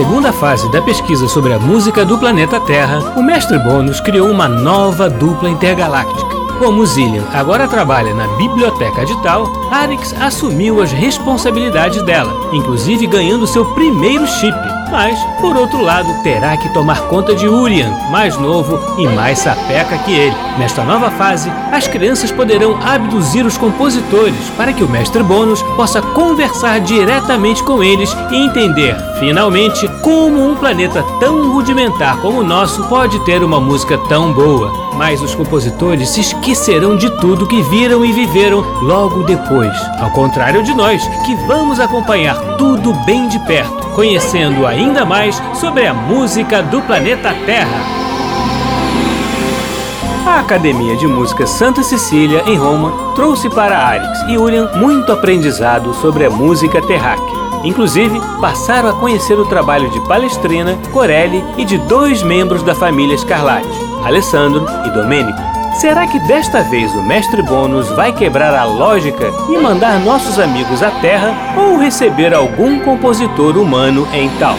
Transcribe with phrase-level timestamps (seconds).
[0.00, 4.48] Segunda fase da pesquisa sobre a música do planeta Terra, o mestre Bônus criou uma
[4.48, 6.34] nova dupla intergaláctica.
[6.58, 13.46] Como Zillian agora trabalha na biblioteca de Tal, Arix assumiu as responsabilidades dela, inclusive ganhando
[13.46, 14.56] seu primeiro chip.
[14.90, 19.96] Mas, por outro lado, terá que tomar conta de Urian, mais novo e mais sapeca
[19.98, 20.34] que ele.
[20.58, 26.02] Nesta nova fase, as crianças poderão abduzir os compositores para que o mestre Bônus possa
[26.02, 32.84] conversar diretamente com eles e entender, finalmente, como um planeta tão rudimentar como o nosso
[32.84, 34.90] pode ter uma música tão boa.
[34.96, 40.62] Mas os compositores se esquecerão de tudo que viram e viveram logo depois, ao contrário
[40.62, 46.62] de nós, que vamos acompanhar tudo bem de perto, conhecendo ainda mais sobre a música
[46.62, 48.00] do planeta Terra.
[50.26, 55.92] A Academia de Música Santa Cecília, em Roma, trouxe para Arix e Urian muito aprendizado
[55.94, 57.40] sobre a música terráquea.
[57.62, 63.18] Inclusive, passaram a conhecer o trabalho de Palestrina, Corelli e de dois membros da família
[63.18, 63.68] Scarlatti,
[64.02, 65.49] Alessandro e Domenico.
[65.80, 70.82] Será que desta vez o mestre Bônus vai quebrar a lógica e mandar nossos amigos
[70.82, 74.56] à Terra ou receber algum compositor humano em tal?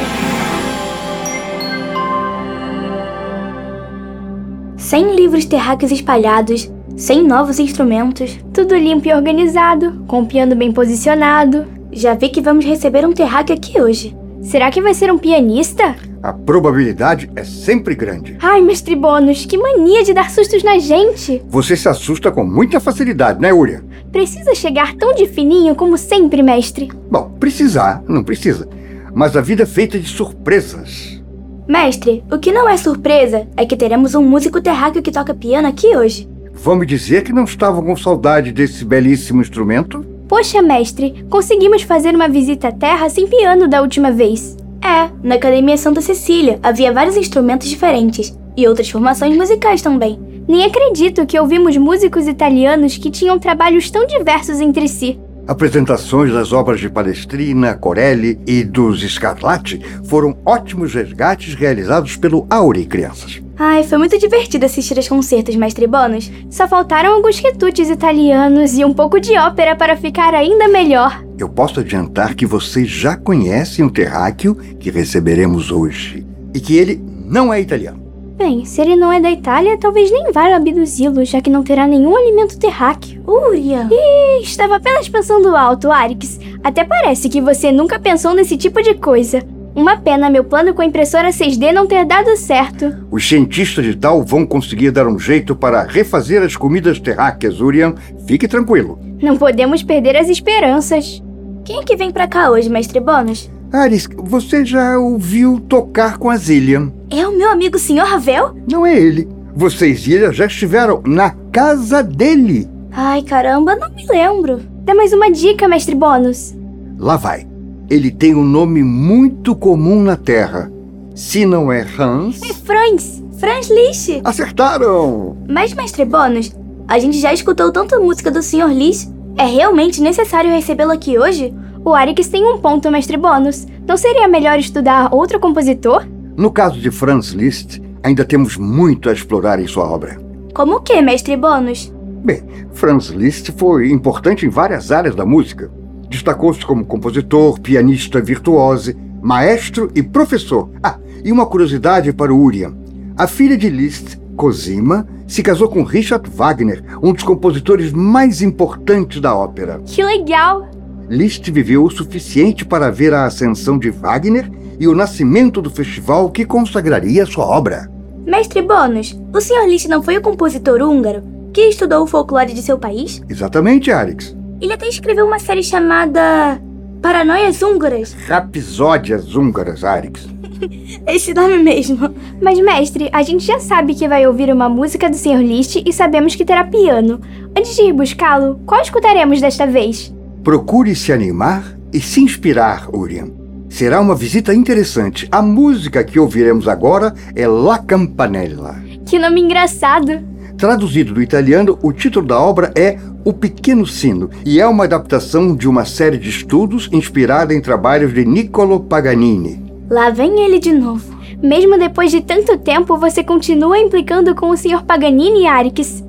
[4.76, 10.72] Sem livros terráqueos espalhados, sem novos instrumentos, tudo limpo e organizado, com o piano bem
[10.72, 11.68] posicionado.
[11.92, 14.18] Já vi que vamos receber um terráqueo aqui hoje.
[14.42, 15.96] Será que vai ser um pianista?
[16.24, 18.38] A probabilidade é sempre grande.
[18.42, 21.42] Ai, mestre Bônus, que mania de dar sustos na gente!
[21.48, 23.84] Você se assusta com muita facilidade, né, Uria?
[24.12, 26.92] Precisa chegar tão de fininho como sempre, mestre.
[27.10, 28.70] Bom, precisar, não precisa.
[29.16, 31.20] Mas a vida é feita de surpresas.
[31.68, 35.68] Mestre, o que não é surpresa é que teremos um músico terráqueo que toca piano
[35.68, 36.30] aqui hoje.
[36.54, 40.06] Vamos dizer que não estavam com saudade desse belíssimo instrumento?
[40.28, 44.61] Poxa, mestre, conseguimos fazer uma visita à Terra sem piano da última vez.
[44.84, 50.20] É, na Academia Santa Cecília havia vários instrumentos diferentes e outras formações musicais também.
[50.48, 55.20] Nem acredito que ouvimos músicos italianos que tinham trabalhos tão diversos entre si.
[55.48, 62.86] Apresentações das obras de Palestrina, Corelli e dos Scarlatti foram ótimos resgates realizados pelo Auri
[62.86, 63.42] Crianças.
[63.58, 66.32] Ai, foi muito divertido assistir aos concertos, mestre Bônus.
[66.50, 71.24] Só faltaram alguns quitutes italianos e um pouco de ópera para ficar ainda melhor.
[71.38, 77.02] Eu posso adiantar que vocês já conhecem o terráqueo que receberemos hoje e que ele
[77.26, 78.01] não é italiano.
[78.42, 81.86] Bem, se ele não é da Itália, talvez nem vá abduzi-lo, já que não terá
[81.86, 83.22] nenhum alimento terráqueo.
[83.28, 83.88] Uria!
[83.92, 86.40] Ih, estava apenas pensando alto, Arix.
[86.64, 89.44] Até parece que você nunca pensou nesse tipo de coisa.
[89.76, 93.06] Uma pena meu plano com a impressora 6D não ter dado certo.
[93.12, 97.94] Os cientistas de tal vão conseguir dar um jeito para refazer as comidas terráqueas, Urian.
[98.26, 98.98] Fique tranquilo.
[99.22, 101.22] Não podemos perder as esperanças.
[101.64, 103.52] Quem é que vem pra cá hoje, mestre Bônus?
[103.72, 106.92] Aris, você já ouviu tocar com a Zillian?
[107.10, 108.04] É o meu amigo Sr.
[108.04, 108.54] Ravel?
[108.70, 109.30] Não é ele.
[109.56, 112.68] Vocês e ele já estiveram na casa dele.
[112.92, 114.60] Ai, caramba, não me lembro.
[114.84, 116.54] Dá mais uma dica, mestre Bônus.
[116.98, 117.48] Lá vai.
[117.90, 120.70] Ele tem um nome muito comum na Terra.
[121.16, 122.42] Se não é Hans.
[122.42, 123.24] É Franz!
[123.38, 124.22] Franz Liszt!
[124.24, 125.38] Acertaram!
[125.48, 126.52] Mas, mestre Bônus,
[126.88, 128.68] a gente já escutou tanta música do Sr.
[128.74, 129.10] Liszt.
[129.38, 131.54] É realmente necessário recebê-lo aqui hoje?
[131.84, 133.66] O Arix tem um ponto, mestre Bônus.
[133.88, 136.06] Não seria melhor estudar outro compositor?
[136.38, 140.20] No caso de Franz Liszt, ainda temos muito a explorar em sua obra.
[140.54, 141.92] Como o que, mestre Bônus?
[142.24, 145.72] Bem, Franz Liszt foi importante em várias áreas da música.
[146.08, 150.70] Destacou-se como compositor, pianista virtuose, maestro e professor.
[150.84, 152.76] Ah, e uma curiosidade para o Urian.
[153.18, 159.22] A filha de Liszt, Cosima, se casou com Richard Wagner, um dos compositores mais importantes
[159.22, 159.80] da ópera.
[159.86, 160.68] Que legal!
[161.08, 166.32] Liszt viveu o suficiente para ver a ascensão de Wagner e o nascimento do festival
[166.32, 167.88] que consagraria sua obra.
[168.26, 169.68] Mestre Bônus, o Sr.
[169.68, 171.22] Liszt não foi o compositor húngaro
[171.54, 173.22] que estudou o folclore de seu país?
[173.30, 174.36] Exatamente, Arix.
[174.60, 176.60] Ele até escreveu uma série chamada
[177.00, 178.16] Paranoias Húngaras.
[178.28, 180.28] Rapsódias húngaras, Arix.
[181.08, 182.14] Esse nome mesmo.
[182.42, 185.42] Mas, mestre, a gente já sabe que vai ouvir uma música do Sr.
[185.42, 187.20] Liszt e sabemos que terá piano.
[187.58, 190.14] Antes de ir buscá-lo, qual escutaremos desta vez?
[190.44, 193.30] Procure se animar e se inspirar, Urian.
[193.70, 195.28] Será uma visita interessante.
[195.32, 198.76] A música que ouviremos agora é La Campanella.
[199.06, 200.20] Que nome engraçado!
[200.58, 205.56] Traduzido do italiano, o título da obra é O Pequeno Sino e é uma adaptação
[205.56, 209.71] de uma série de estudos inspirada em trabalhos de Niccolo Paganini.
[209.92, 211.14] Lá vem ele de novo.
[211.44, 214.86] Mesmo depois de tanto tempo, você continua implicando com o Sr.
[214.86, 216.02] Paganini, Arix.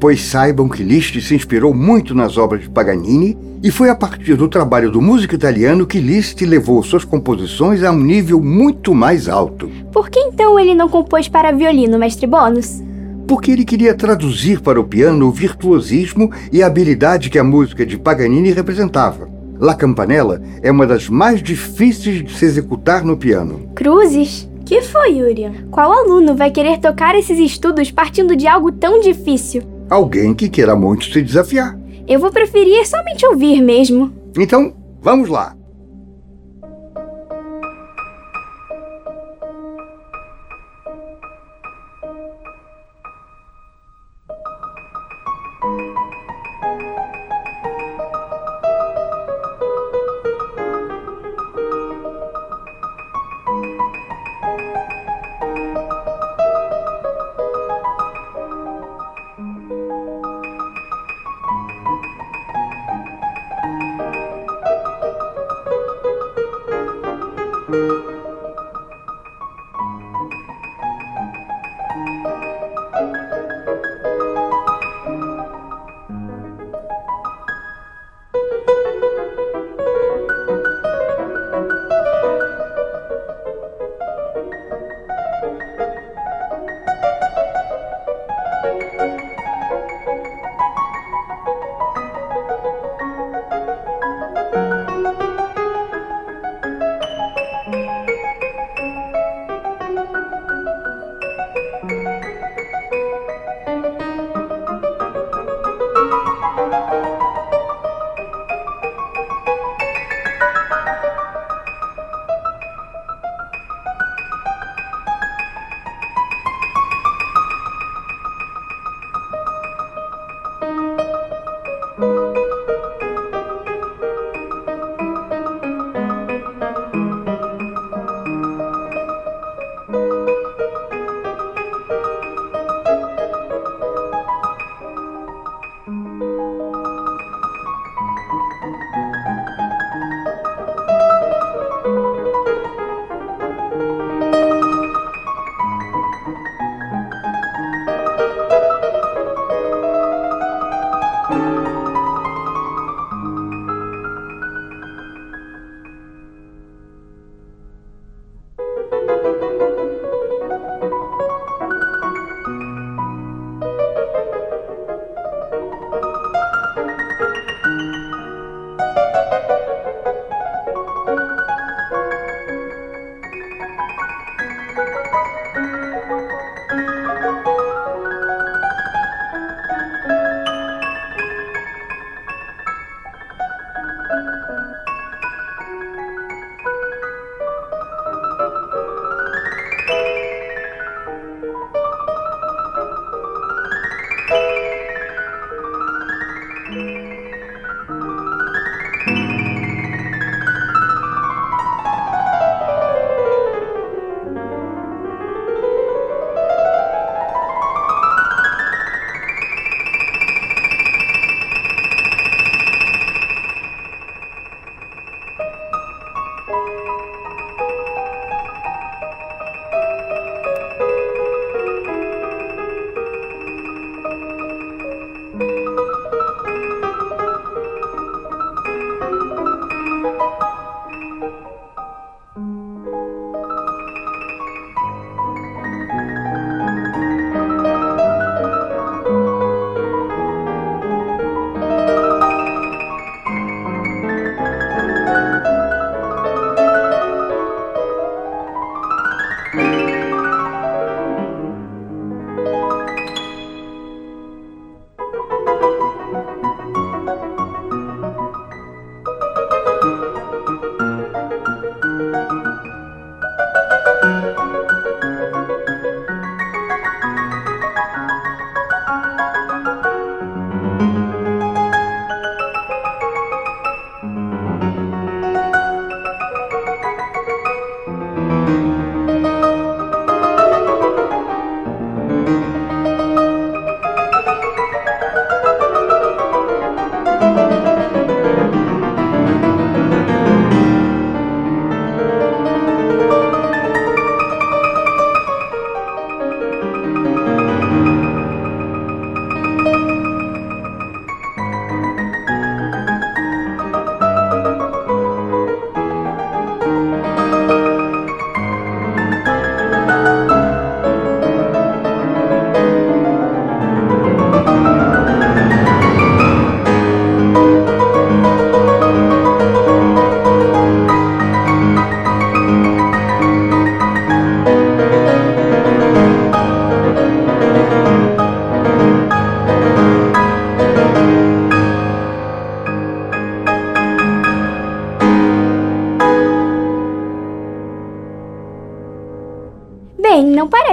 [0.00, 4.34] pois saibam que Liszt se inspirou muito nas obras de Paganini e foi a partir
[4.34, 9.28] do trabalho do músico italiano que Liszt levou suas composições a um nível muito mais
[9.28, 9.70] alto.
[9.92, 12.82] Por que então ele não compôs para violino, mestre Bônus?
[13.28, 17.86] Porque ele queria traduzir para o piano o virtuosismo e a habilidade que a música
[17.86, 19.35] de Paganini representava.
[19.58, 23.70] La Campanella é uma das mais difíceis de se executar no piano.
[23.74, 24.48] Cruzes?
[24.66, 25.66] Que foi, Yuri?
[25.70, 29.62] Qual aluno vai querer tocar esses estudos partindo de algo tão difícil?
[29.88, 31.78] Alguém que queira muito se desafiar.
[32.08, 34.12] Eu vou preferir somente ouvir mesmo.
[34.36, 35.54] Então, vamos lá.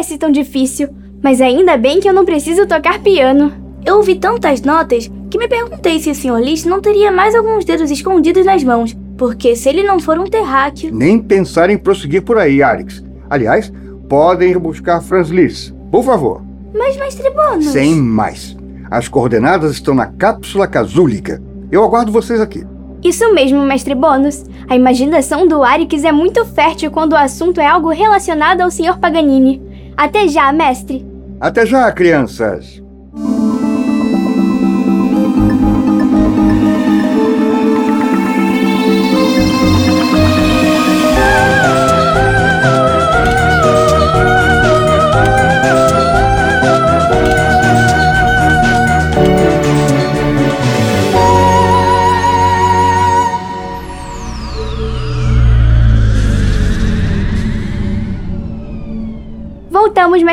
[0.03, 0.89] Parece tão difícil,
[1.21, 3.53] mas ainda bem que eu não preciso tocar piano.
[3.85, 6.41] Eu ouvi tantas notas que me perguntei se o Sr.
[6.41, 10.25] Liszt não teria mais alguns dedos escondidos nas mãos, porque se ele não for um
[10.25, 10.93] terráqueo...
[10.93, 13.01] Nem pensar em prosseguir por aí, Arix.
[13.29, 13.71] Aliás,
[14.09, 16.41] podem ir buscar Franz Liszt, por favor.
[16.73, 17.67] Mas, mestre Bônus...
[17.67, 18.57] Sem mais.
[18.91, 21.41] As coordenadas estão na cápsula casúlica.
[21.71, 22.65] Eu aguardo vocês aqui.
[23.01, 24.43] Isso mesmo, mestre Bônus.
[24.67, 28.97] A imaginação do Arix é muito fértil quando o assunto é algo relacionado ao Sr.
[28.99, 29.62] Paganini.
[29.95, 31.05] Até já, mestre.
[31.39, 32.82] Até já, crianças.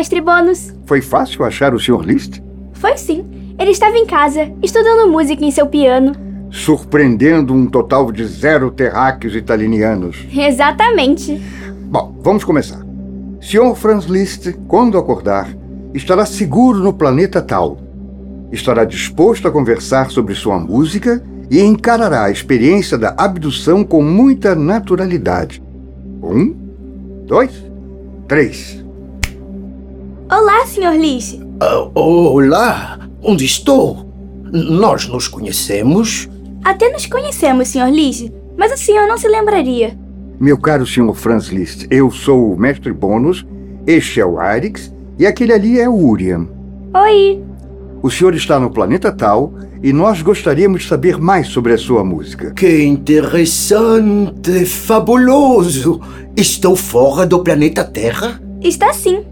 [0.00, 0.72] Mestre Bônus.
[0.86, 2.00] Foi fácil achar o Sr.
[2.02, 2.42] Liszt?
[2.72, 3.54] Foi sim.
[3.58, 6.12] Ele estava em casa, estudando música em seu piano.
[6.50, 10.26] Surpreendendo um total de zero terráqueos italianos.
[10.34, 11.36] Exatamente.
[11.90, 12.80] Bom, vamos começar.
[13.42, 13.74] Sr.
[13.76, 15.54] Franz Liszt, quando acordar,
[15.92, 17.78] estará seguro no planeta tal.
[18.50, 24.54] Estará disposto a conversar sobre sua música e encarará a experiência da abdução com muita
[24.54, 25.62] naturalidade.
[26.22, 26.56] Um,
[27.26, 27.52] dois,
[28.26, 28.79] três.
[30.30, 30.96] Olá, Sr.
[30.96, 31.40] Liszt.
[31.60, 34.08] Ah, olá, onde estou?
[34.52, 36.28] Nós nos conhecemos?
[36.62, 37.90] Até nos conhecemos, Sr.
[37.90, 39.98] Liszt, mas o senhor não se lembraria.
[40.38, 41.12] Meu caro Sr.
[41.14, 43.44] Franz Liszt, eu sou o mestre Bônus,
[43.84, 46.46] este é o Arix e aquele ali é o Urian.
[46.94, 47.42] Oi.
[48.00, 52.04] O senhor está no planeta tal e nós gostaríamos de saber mais sobre a sua
[52.04, 52.52] música.
[52.52, 56.00] Que interessante, fabuloso!
[56.36, 58.40] Estou fora do planeta Terra?
[58.62, 59.24] Está sim.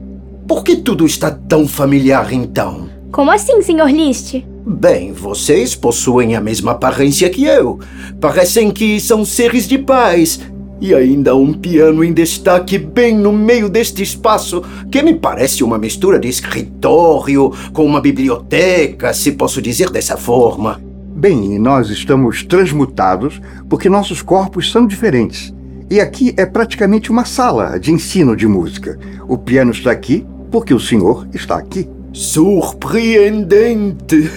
[0.48, 2.88] Por que tudo está tão familiar então?
[3.12, 3.92] Como assim, Sr.
[3.92, 4.42] Liszt?
[4.66, 7.78] Bem, vocês possuem a mesma aparência que eu.
[8.18, 10.40] Parecem que são seres de paz.
[10.80, 15.76] E ainda um piano em destaque bem no meio deste espaço, que me parece uma
[15.76, 20.80] mistura de escritório com uma biblioteca, se posso dizer dessa forma.
[21.14, 23.38] Bem, nós estamos transmutados
[23.68, 25.52] porque nossos corpos são diferentes.
[25.90, 28.98] E aqui é praticamente uma sala de ensino de música.
[29.28, 31.88] O piano está aqui porque o senhor está aqui.
[32.12, 34.30] Surpreendente!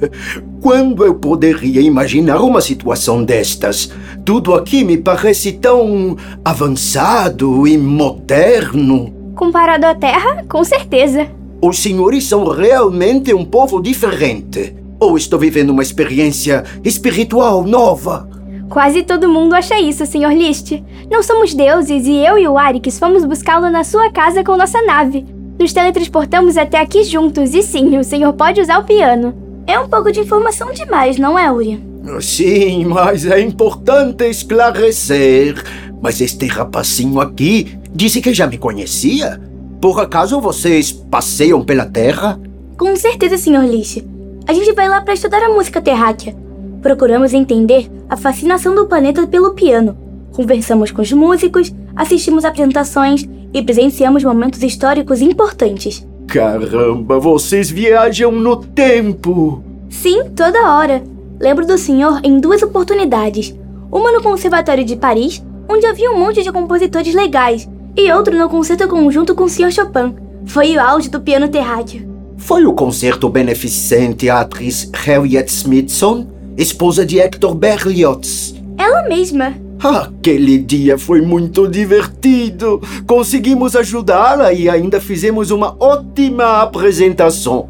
[0.62, 3.90] Quando eu poderia imaginar uma situação destas?
[4.24, 9.12] Tudo aqui me parece tão avançado e moderno.
[9.34, 11.28] Comparado à Terra, com certeza.
[11.60, 14.74] Os senhores são realmente um povo diferente.
[14.98, 18.28] Ou estou vivendo uma experiência espiritual nova?
[18.68, 20.32] Quase todo mundo acha isso, Sr.
[20.32, 20.82] Liszt.
[21.10, 24.82] Não somos deuses e eu e o Arix fomos buscá-lo na sua casa com nossa
[24.82, 25.35] nave.
[25.58, 29.34] Nos teletransportamos até aqui juntos e sim, o senhor pode usar o piano.
[29.66, 31.80] É um pouco de informação demais, não é, Urian?
[32.20, 35.54] Sim, mas é importante esclarecer.
[36.00, 39.40] Mas este rapazinho aqui disse que já me conhecia.
[39.80, 42.38] Por acaso vocês passeiam pela Terra?
[42.78, 43.66] Com certeza, Sr.
[43.66, 44.04] Liszt.
[44.46, 46.36] A gente vai lá para estudar a música terráquea.
[46.82, 49.96] Procuramos entender a fascinação do planeta pelo piano.
[50.32, 56.06] Conversamos com os músicos, assistimos apresentações e presenciamos momentos históricos importantes.
[56.28, 59.64] Caramba, vocês viajam no tempo!
[59.88, 61.02] Sim, toda hora.
[61.40, 63.56] Lembro do senhor em duas oportunidades.
[63.90, 68.46] Uma no Conservatório de Paris, onde havia um monte de compositores legais, e outra no
[68.50, 69.72] concerto conjunto com o Sr.
[69.72, 70.14] Chopin.
[70.44, 72.06] Foi o auge do piano terráqueo.
[72.36, 76.26] Foi o concerto beneficente à atriz Harriet Smithson,
[76.58, 78.54] esposa de Hector Berlioz.
[78.76, 79.54] Ela mesma.
[79.82, 82.80] Aquele dia foi muito divertido.
[83.06, 87.68] Conseguimos ajudá-la e ainda fizemos uma ótima apresentação.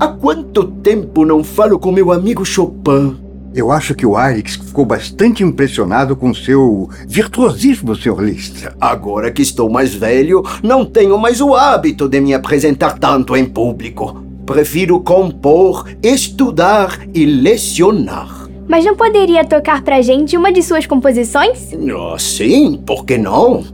[0.00, 3.16] Há quanto tempo não falo com meu amigo Chopin?
[3.54, 8.20] Eu acho que o Arix ficou bastante impressionado com seu virtuosismo, Sr.
[8.20, 8.68] Liszt.
[8.78, 13.46] Agora que estou mais velho, não tenho mais o hábito de me apresentar tanto em
[13.46, 14.22] público.
[14.44, 18.35] Prefiro compor, estudar e lecionar.
[18.68, 21.72] Mas não poderia tocar pra gente uma de suas composições?
[21.72, 23.64] Ah, sim, por que não?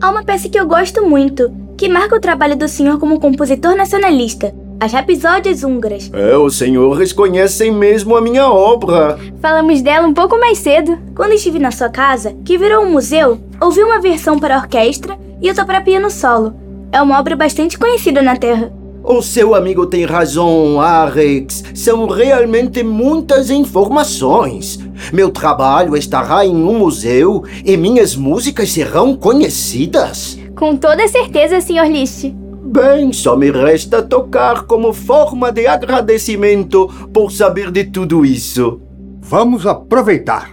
[0.00, 3.76] Há uma peça que eu gosto muito, que marca o trabalho do senhor como compositor
[3.76, 4.54] nacionalista.
[4.80, 6.08] As Rapsódias Húngaras.
[6.14, 9.18] É, os senhores conhecem mesmo a minha obra.
[9.40, 10.96] Falamos dela um pouco mais cedo.
[11.16, 15.48] Quando estive na sua casa, que virou um museu, ouvi uma versão para orquestra e
[15.48, 16.54] outra para piano solo.
[16.92, 18.72] É uma obra bastante conhecida na Terra.
[19.10, 21.64] O seu amigo tem razão, Alex.
[21.74, 24.78] São realmente muitas informações.
[25.14, 30.38] Meu trabalho estará em um museu e minhas músicas serão conhecidas.
[30.54, 31.90] Com toda certeza, Sr.
[31.90, 32.34] List.
[32.64, 38.78] Bem, só me resta tocar como forma de agradecimento por saber de tudo isso.
[39.22, 40.50] Vamos aproveitar.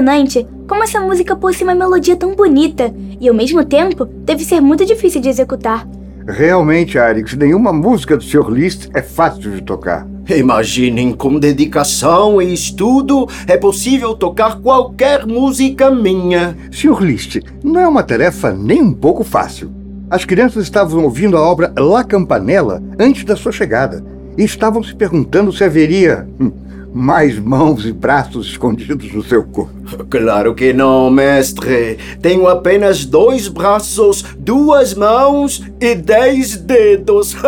[0.00, 4.60] Impressionante como essa música possui uma melodia tão bonita e, ao mesmo tempo, deve ser
[4.60, 5.86] muito difícil de executar.
[6.26, 8.50] Realmente, Arix, nenhuma música do Sr.
[8.50, 10.06] Liszt é fácil de tocar.
[10.28, 16.56] Imaginem, com dedicação e estudo, é possível tocar qualquer música minha.
[16.70, 17.02] Sr.
[17.02, 19.72] Liszt, não é uma tarefa nem um pouco fácil.
[20.08, 24.04] As crianças estavam ouvindo a obra La Campanella antes da sua chegada
[24.38, 26.52] e estavam se perguntando se haveria hum,
[26.92, 30.04] mais mãos e braços escondidos no seu corpo.
[30.08, 31.98] Claro que não, mestre.
[32.20, 37.36] Tenho apenas dois braços, duas mãos e dez dedos.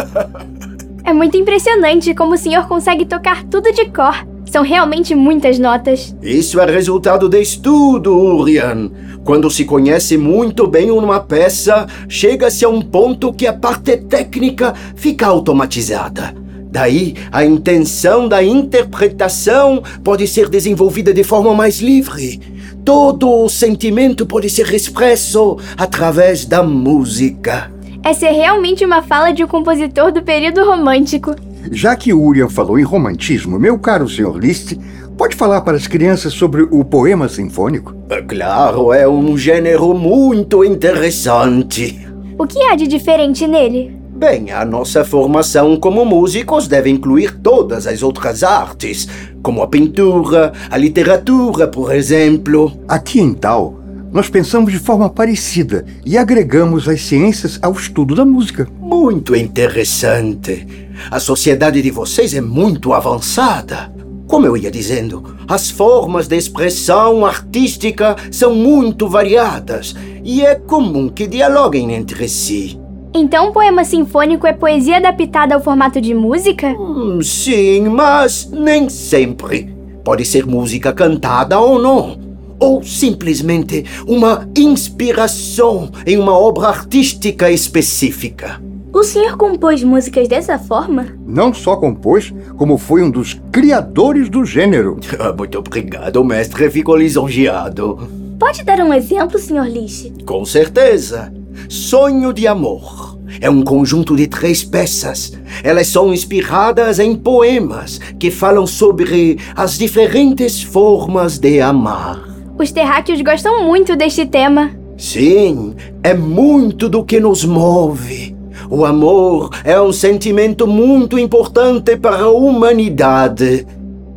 [1.04, 4.24] É muito impressionante como o senhor consegue tocar tudo de cor.
[4.46, 6.14] São realmente muitas notas.
[6.22, 8.88] Isso é resultado de estudo, Urian.
[9.24, 14.74] Quando se conhece muito bem uma peça, chega-se a um ponto que a parte técnica
[14.94, 16.34] fica automatizada.
[16.72, 22.40] Daí, a intenção da interpretação pode ser desenvolvida de forma mais livre.
[22.82, 27.70] Todo o sentimento pode ser expresso através da música.
[28.02, 31.36] Essa é realmente uma fala de um compositor do período romântico.
[31.70, 34.38] Já que Urian falou em romantismo, meu caro Sr.
[34.38, 34.74] Liszt,
[35.18, 37.94] pode falar para as crianças sobre o poema sinfônico?
[38.26, 42.08] Claro, é um gênero muito interessante.
[42.38, 44.01] O que há de diferente nele?
[44.22, 49.08] Bem, a nossa formação como músicos deve incluir todas as outras artes,
[49.42, 52.70] como a pintura, a literatura, por exemplo.
[52.86, 53.80] Aqui em Tal,
[54.12, 58.68] nós pensamos de forma parecida e agregamos as ciências ao estudo da música.
[58.78, 60.68] Muito interessante.
[61.10, 63.92] A sociedade de vocês é muito avançada.
[64.28, 71.08] Como eu ia dizendo, as formas de expressão artística são muito variadas e é comum
[71.08, 72.80] que dialoguem entre si.
[73.14, 76.68] Então, o poema sinfônico é poesia adaptada ao formato de música?
[76.68, 79.74] Hum, sim, mas nem sempre.
[80.02, 82.18] Pode ser música cantada ou não.
[82.58, 88.62] Ou simplesmente uma inspiração em uma obra artística específica.
[88.94, 91.06] O senhor compôs músicas dessa forma?
[91.26, 94.98] Não só compôs, como foi um dos criadores do gênero.
[95.36, 96.70] Muito obrigado, mestre.
[96.70, 98.08] Fico lisonjeado.
[98.38, 99.66] Pode dar um exemplo, Sr.
[99.66, 100.24] Liszt?
[100.24, 101.32] Com certeza.
[101.68, 103.18] Sonho de Amor.
[103.40, 105.32] É um conjunto de três peças.
[105.62, 112.28] Elas são inspiradas em poemas que falam sobre as diferentes formas de amar.
[112.58, 114.70] Os terráqueos gostam muito deste tema.
[114.96, 118.36] Sim, é muito do que nos move.
[118.70, 123.66] O amor é um sentimento muito importante para a humanidade.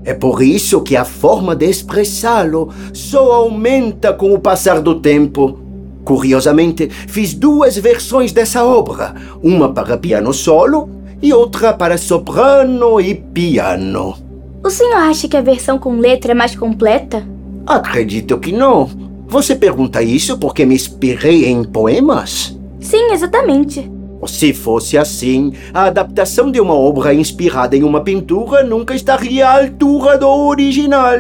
[0.04, 5.64] É por isso que a forma de expressá-lo só aumenta com o passar do tempo.
[6.06, 10.88] Curiosamente, fiz duas versões dessa obra, uma para piano solo
[11.20, 14.15] e outra para soprano e piano.
[14.63, 17.28] O senhor acha que a versão com letra é mais completa?
[17.65, 18.88] Acredito que não.
[19.28, 22.56] Você pergunta isso porque me inspirei em poemas?
[22.80, 23.91] Sim, exatamente.
[24.28, 29.62] Se fosse assim, a adaptação de uma obra inspirada em uma pintura nunca estaria à
[29.62, 31.18] altura do original.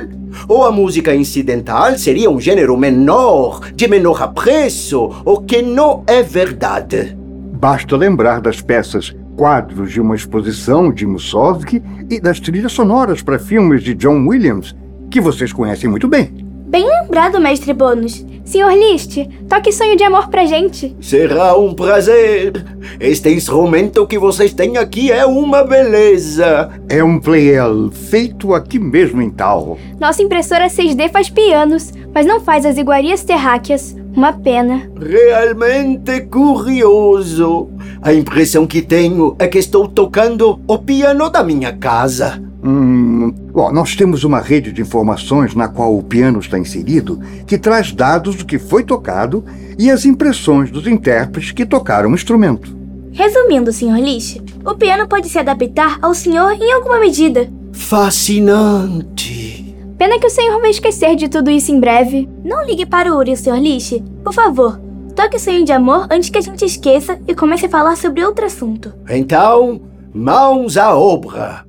[0.47, 6.21] Ou a música incidental seria um gênero menor, de menor apreço, o que não é
[6.21, 7.17] verdade.
[7.59, 13.39] Basta lembrar das peças quadros de uma exposição de Mussorgsky e das trilhas sonoras para
[13.39, 14.75] filmes de John Williams,
[15.09, 16.44] que vocês conhecem muito bem.
[16.65, 18.25] Bem lembrado, mestre Bônus.
[18.43, 20.95] Senhor List, toque sonho de amor pra gente.
[20.99, 22.65] Será um prazer.
[22.99, 26.69] Este instrumento que vocês têm aqui é uma beleza.
[26.89, 29.77] É um playel feito aqui mesmo em Tal.
[29.99, 33.95] Nossa impressora 6D faz pianos, mas não faz as iguarias terráqueas.
[34.15, 34.89] Uma pena.
[34.99, 37.69] Realmente curioso.
[38.01, 42.41] A impressão que tenho é que estou tocando o piano da minha casa.
[42.67, 47.59] Hum, bom, nós temos uma rede de informações na qual o piano está inserido que
[47.59, 49.45] traz dados do que foi tocado
[49.77, 52.75] e as impressões dos intérpretes que tocaram o instrumento.
[53.11, 53.99] Resumindo, Sr.
[53.99, 57.47] Lish, o piano pode se adaptar ao senhor em alguma medida.
[57.71, 59.75] Fascinante.
[59.95, 62.27] Pena que o senhor vai esquecer de tudo isso em breve.
[62.43, 63.59] Não ligue para o Uri, Sr.
[63.59, 64.01] Lish.
[64.23, 64.81] Por favor,
[65.15, 68.25] toque o sonho de amor antes que a gente esqueça e comece a falar sobre
[68.25, 68.91] outro assunto.
[69.07, 69.79] Então,
[70.11, 71.63] mãos à obra.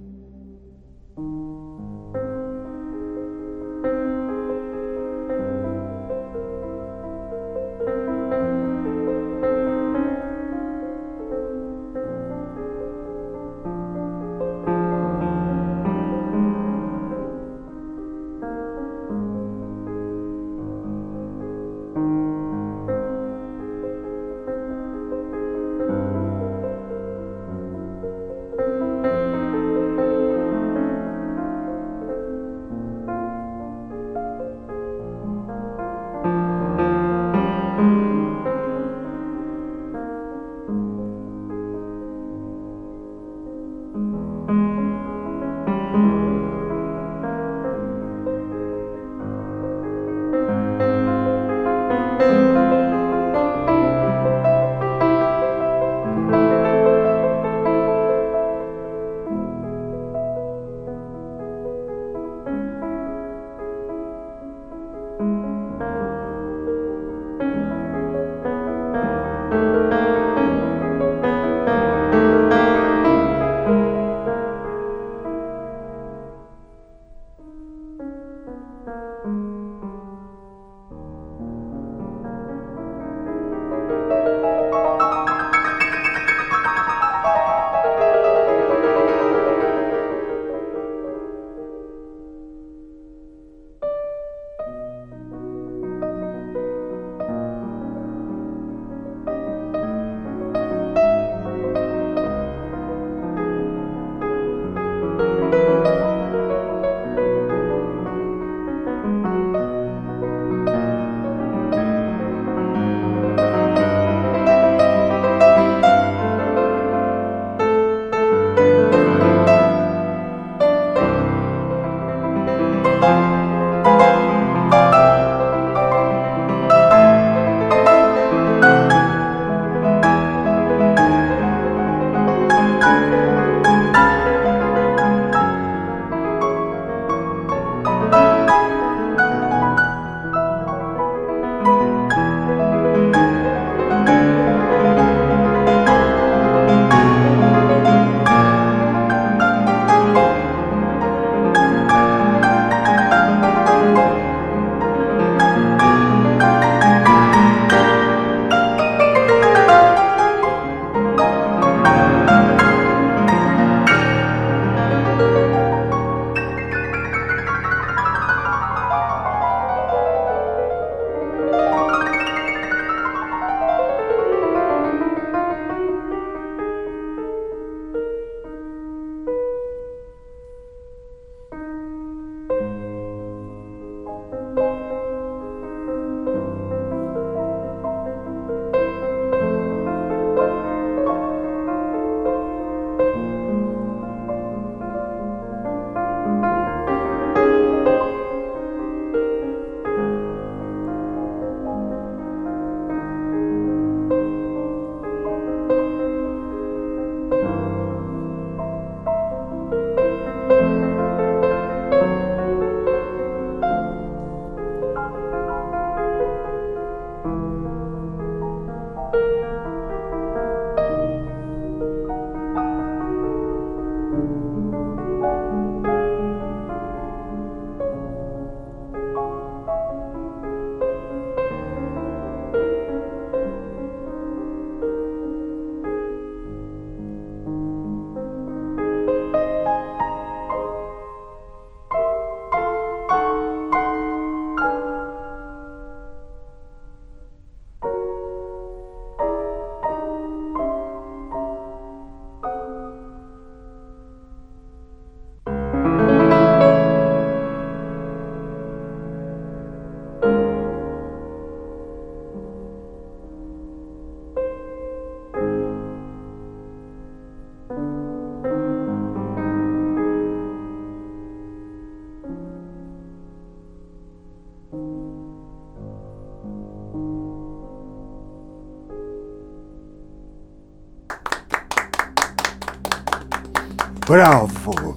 [284.07, 284.95] Bravo!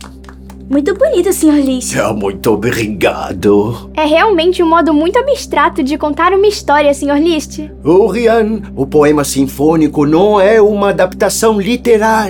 [0.70, 1.56] Muito bonito, Sr.
[1.56, 1.98] Liszt.
[1.98, 3.90] Ah, muito obrigado.
[3.96, 7.18] É realmente um modo muito abstrato de contar uma história, Sr.
[7.20, 7.72] Liszt.
[7.84, 12.30] Orian, o poema sinfônico não é uma adaptação literal.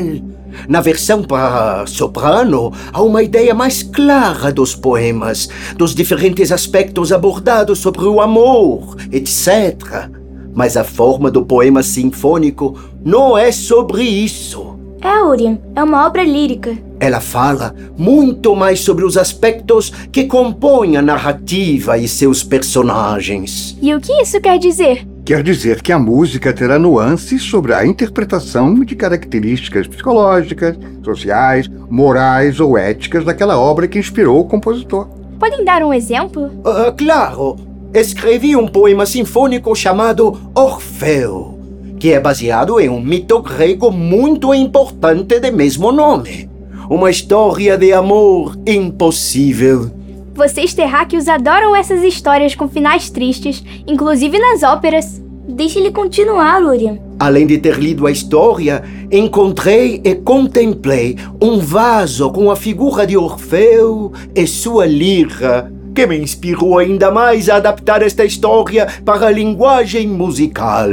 [0.69, 7.79] Na versão para soprano, há uma ideia mais clara dos poemas, dos diferentes aspectos abordados
[7.79, 10.09] sobre o amor, etc.
[10.55, 14.78] Mas a forma do poema sinfônico não é sobre isso.
[15.01, 16.77] É, Orion, é uma obra lírica.
[16.99, 23.77] Ela fala muito mais sobre os aspectos que compõem a narrativa e seus personagens.
[23.81, 25.07] E o que isso quer dizer?
[25.23, 32.59] Quer dizer que a música terá nuances sobre a interpretação de características psicológicas, sociais, morais
[32.59, 35.07] ou éticas daquela obra que inspirou o compositor.
[35.39, 36.47] Podem dar um exemplo?
[36.47, 37.55] Uh, claro,
[37.93, 41.58] escrevi um poema sinfônico chamado Orfeu
[41.99, 46.49] que é baseado em um mito grego muito importante de mesmo nome.
[46.89, 49.91] Uma história de amor impossível.
[50.33, 55.21] Vocês terráqueos adoram essas histórias com finais tristes, inclusive nas óperas.
[55.45, 56.97] Deixe ele continuar, Urian.
[57.19, 58.81] Além de ter lido a história,
[59.11, 66.17] encontrei e contemplei um vaso com a figura de Orfeu e sua lira, que me
[66.17, 70.87] inspirou ainda mais a adaptar esta história para a linguagem musical.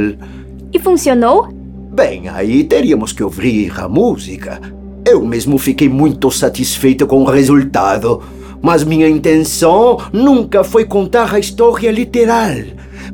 [0.73, 1.47] E funcionou?
[1.93, 4.59] Bem, aí teríamos que ouvir a música.
[5.05, 8.21] Eu mesmo fiquei muito satisfeito com o resultado.
[8.61, 12.57] Mas minha intenção nunca foi contar a história literal,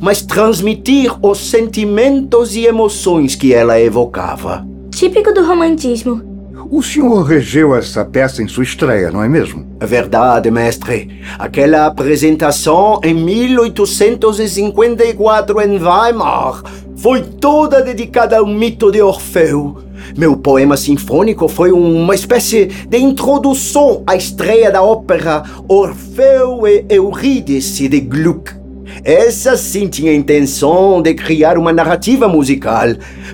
[0.02, 4.66] mas transmitir os sentimentos e emoções que ela evocava.
[4.90, 6.34] Típico do romantismo.
[6.72, 9.68] O senhor regeu essa peça em sua estreia, não é mesmo?
[9.80, 11.22] É verdade, mestre.
[11.38, 16.64] Aquela apresentação em 1854 em Weimar
[17.04, 19.76] foi toda dedicada ao mito de Orfeu.
[20.16, 27.90] Meu poema sinfônico foi uma espécie de introdução à estreia da ópera Orfeu e Eurídice
[27.90, 28.54] de Gluck.
[29.04, 32.88] Essa sim tinha a intenção de criar uma narrativa musical,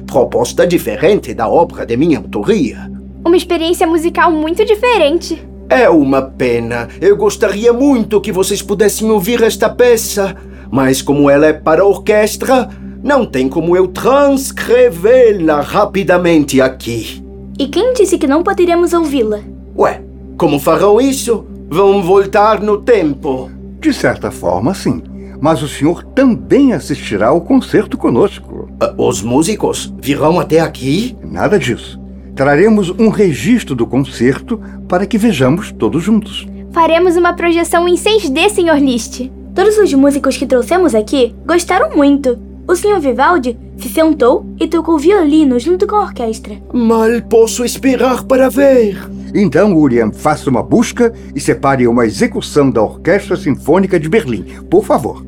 [0.07, 2.91] proposta diferente da obra de minha autoria.
[3.24, 5.47] Uma experiência musical muito diferente.
[5.70, 6.88] É uma pena.
[6.99, 10.36] Eu gostaria muito que vocês pudessem ouvir esta peça,
[10.72, 12.67] mas como ela é para orquestra,
[13.04, 17.24] não tem como eu transcrevê-la rapidamente aqui.
[17.58, 19.39] E quem disse que não poderíamos ouvi-la?
[19.78, 20.02] Ué,
[20.38, 21.45] como farão isso?
[21.70, 23.50] Vão voltar no tempo?
[23.80, 25.02] De certa forma, sim.
[25.41, 28.70] Mas o senhor também assistirá ao concerto conosco.
[28.82, 31.16] Uh, os músicos virão até aqui?
[31.24, 32.00] Nada disso.
[32.36, 36.47] Traremos um registro do concerto para que vejamos todos juntos.
[36.72, 38.82] Faremos uma projeção em 6D, Sr.
[38.82, 39.30] List.
[39.56, 42.49] Todos os músicos que trouxemos aqui gostaram muito.
[42.70, 42.99] O Sr.
[42.99, 46.55] Vivaldi se sentou e tocou violino junto com a orquestra.
[46.72, 49.09] Mal posso esperar para ver.
[49.34, 54.86] Então, Uriam, faça uma busca e separe uma execução da Orquestra Sinfônica de Berlim, por
[54.86, 55.26] favor.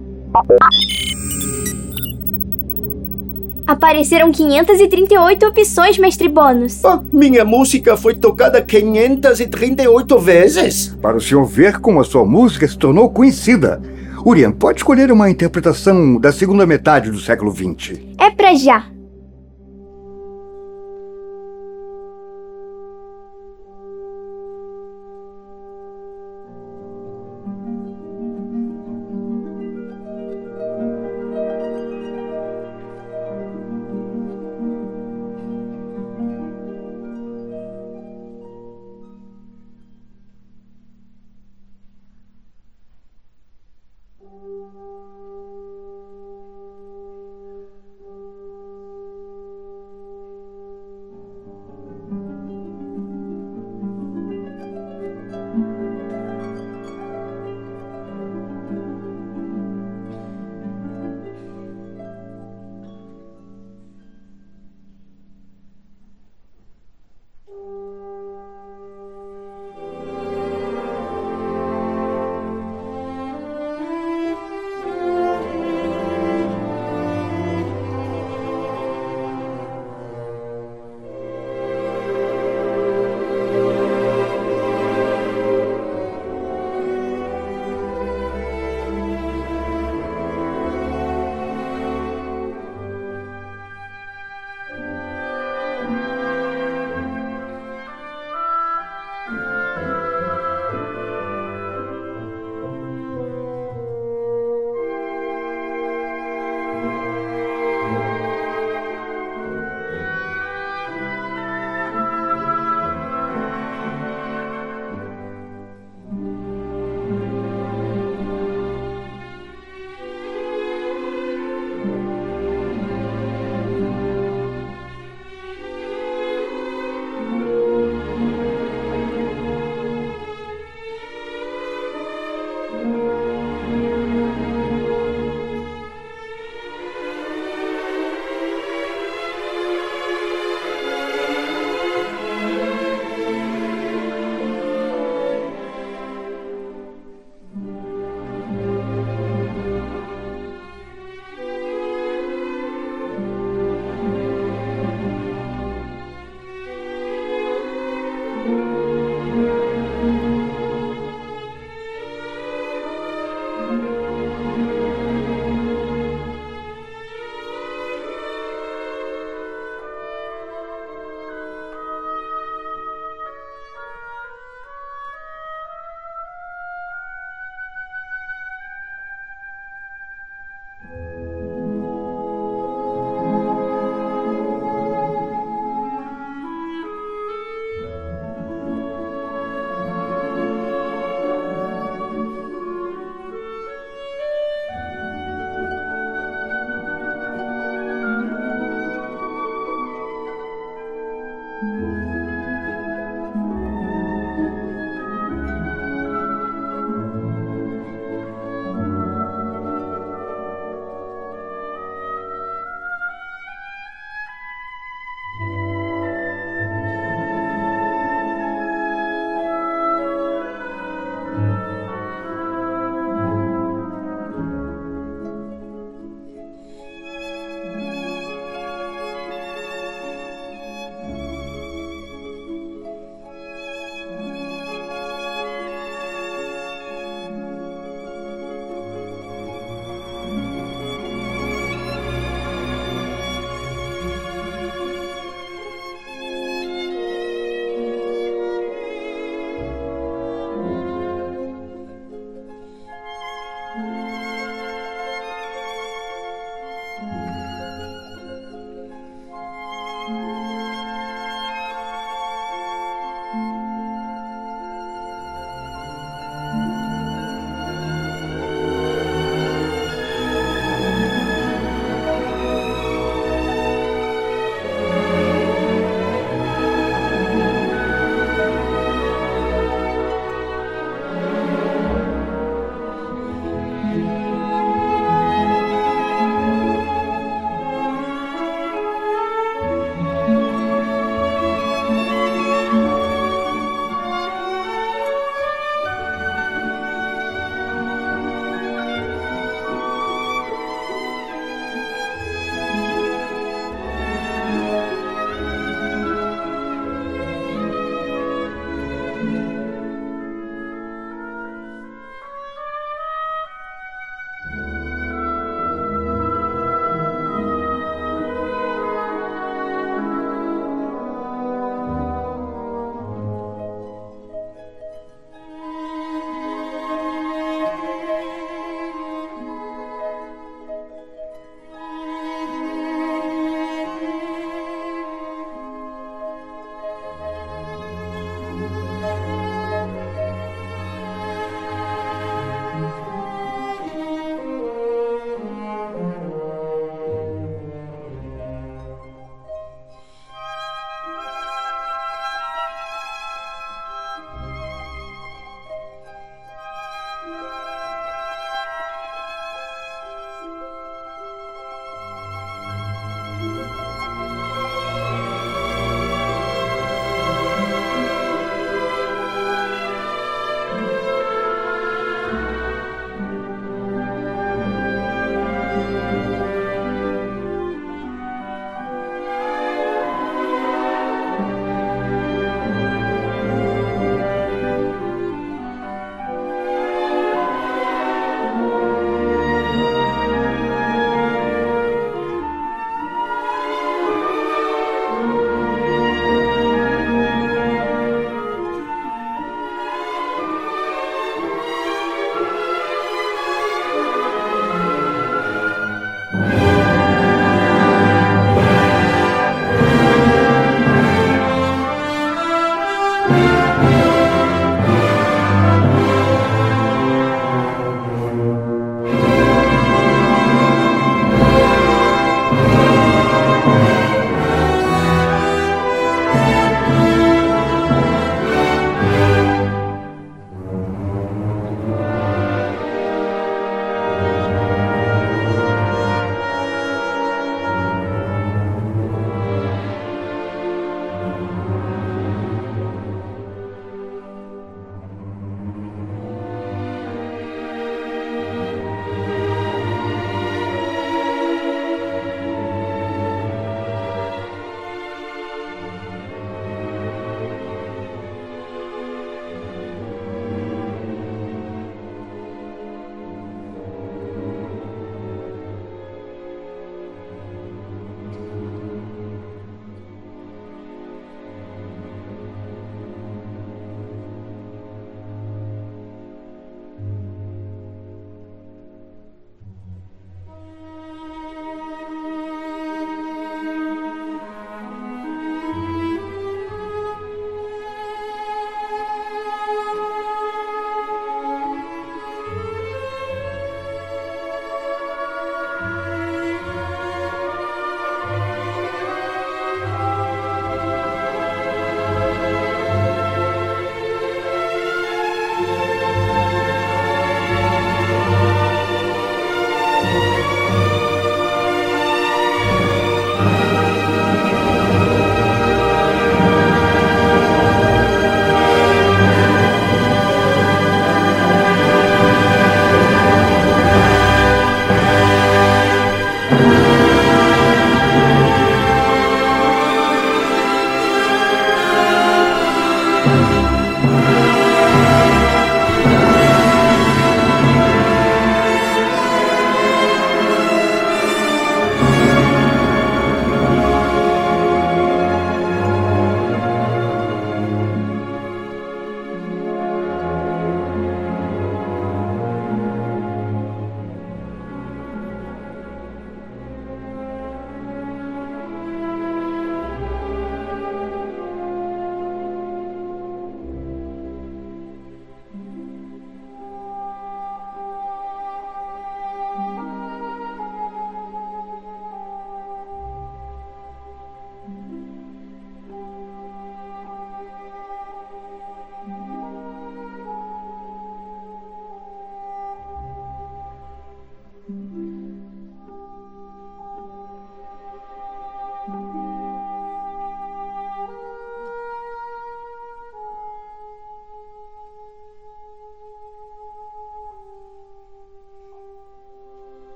[3.66, 6.86] Apareceram 538 opções, mestre Bônus.
[6.86, 10.96] Ah, minha música foi tocada 538 vezes.
[11.02, 13.82] Para o senhor ver como a sua música se tornou conhecida.
[14.26, 18.00] Urian, pode escolher uma interpretação da segunda metade do século XX.
[18.20, 18.91] É pra já.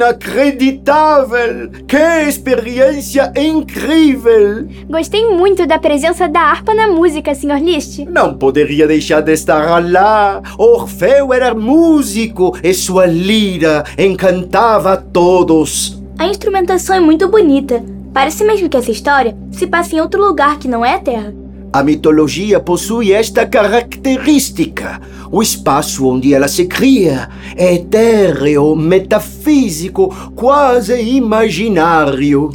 [0.00, 1.68] Inacreditável!
[1.86, 4.66] Que experiência incrível!
[4.88, 7.62] Gostei muito da presença da harpa na música, Sr.
[7.62, 8.06] Liszt.
[8.06, 10.40] Não poderia deixar de estar lá.
[10.56, 16.02] Orfeu era músico e sua lira encantava a todos.
[16.18, 17.84] A instrumentação é muito bonita.
[18.14, 21.34] Parece mesmo que essa história se passa em outro lugar que não é a Terra.
[21.74, 24.98] A mitologia possui esta característica.
[25.32, 32.50] O espaço onde ela se cria é etéreo, metafísico, quase imaginário.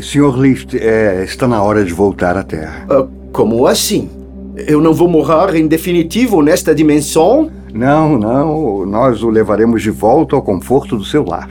[0.00, 0.36] Sr.
[0.36, 2.84] Liszt, é, está na hora de voltar à Terra.
[2.90, 4.08] Ah, como assim?
[4.56, 7.48] Eu não vou morrer em definitivo nesta dimensão?
[7.72, 8.84] Não, não.
[8.84, 11.48] Nós o levaremos de volta ao conforto do seu lar.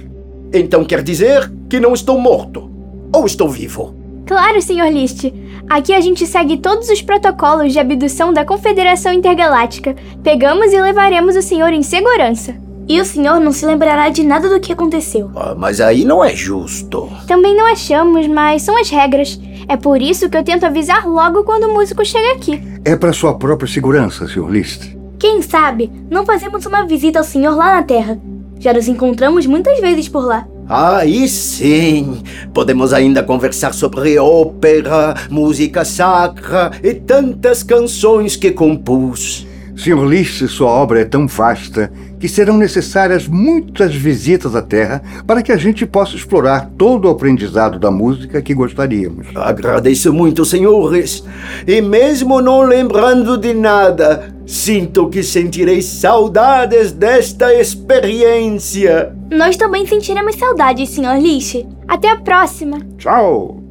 [0.53, 2.69] Então quer dizer que não estou morto?
[3.13, 3.98] Ou estou vivo?
[4.29, 4.91] Claro, Sr.
[4.93, 5.33] Liszt.
[5.67, 9.95] Aqui a gente segue todos os protocolos de abdução da Confederação Intergaláctica.
[10.21, 12.53] Pegamos e levaremos o senhor em segurança.
[12.87, 15.31] E o senhor não se lembrará de nada do que aconteceu.
[15.35, 17.09] Ah, mas aí não é justo.
[17.25, 19.41] Também não achamos, mas são as regras.
[19.67, 22.61] É por isso que eu tento avisar logo quando o músico chega aqui.
[22.85, 24.47] É para sua própria segurança, Sr.
[24.47, 24.95] Liszt.
[25.17, 28.21] Quem sabe não fazemos uma visita ao senhor lá na Terra.
[28.59, 30.45] Já nos encontramos muitas vezes por lá.
[30.71, 32.21] Aí sim,
[32.53, 39.48] podemos ainda conversar sobre ópera, música sacra e tantas canções que compus.
[39.79, 40.05] Sr.
[40.05, 45.53] Liszt, sua obra é tão vasta que serão necessárias muitas visitas à Terra para que
[45.53, 49.27] a gente possa explorar todo o aprendizado da música que gostaríamos.
[49.33, 51.23] Agradeço muito, senhores.
[51.65, 59.15] E mesmo não lembrando de nada, sinto que sentirei saudades desta experiência.
[59.31, 61.21] Nós também sentiremos saudades, Sr.
[61.21, 61.65] Liszt.
[61.87, 62.79] Até a próxima.
[62.97, 63.68] Tchau!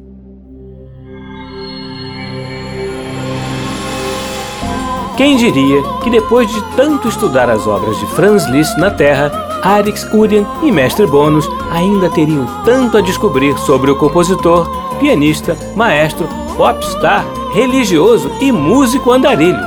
[5.19, 9.29] Quem diria que depois de tanto estudar as obras de Franz Liszt na Terra,
[9.61, 14.65] Arix Urien e Mestre Bônus ainda teriam tanto a descobrir sobre o compositor,
[14.97, 19.59] pianista, maestro, popstar, religioso e músico andarilho.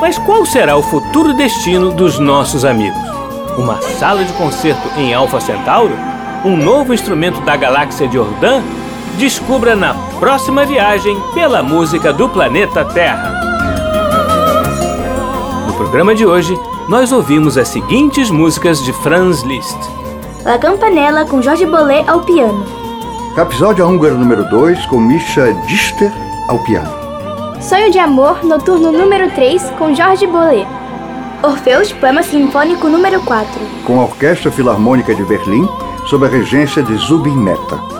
[0.00, 3.02] Mas qual será o futuro destino dos nossos amigos?
[3.58, 5.98] Uma sala de concerto em Alpha Centauro?
[6.44, 8.62] Um novo instrumento da galáxia de Ordan?
[9.18, 13.55] Descubra na próxima viagem pela música do planeta Terra.
[15.96, 19.78] No programa de hoje, nós ouvimos as seguintes músicas de Franz Liszt.
[20.44, 22.66] La Campanella com Jorge Bollet ao piano.
[23.34, 26.12] Episódio húngaro número 2 com Misha Dichter
[26.48, 26.92] ao piano.
[27.62, 30.66] Sonho de Amor, noturno número 3 com Jorge Bollet.
[31.42, 33.58] Orfeus, poema sinfônico número 4.
[33.86, 35.66] Com a Orquestra Filarmônica de Berlim,
[36.04, 37.95] sob a regência de Zubin Mehta.